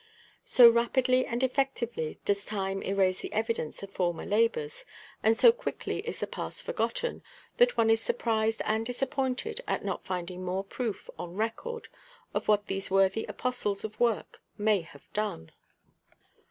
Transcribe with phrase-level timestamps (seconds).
[0.45, 4.83] So rapidly and effectively does time erase the evidence of former labors,
[5.21, 7.21] and so quickly is the past forgotten,
[7.57, 11.87] that one is surprised and disappointed at not finding more proof on record
[12.33, 15.51] of what these worthy apostles of work may have done.